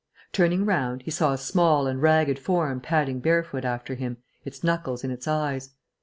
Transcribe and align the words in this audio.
Turning 0.33 0.65
round, 0.65 1.03
he 1.03 1.11
saw 1.11 1.31
a 1.31 1.37
small 1.37 1.85
and 1.85 2.01
ragged 2.01 2.39
form 2.39 2.79
padding 2.81 3.19
barefoot 3.19 3.63
after 3.63 3.93
him, 3.93 4.17
its 4.43 4.63
knuckles 4.63 5.03
in 5.03 5.11
its 5.11 5.27
eyes. 5.27 5.75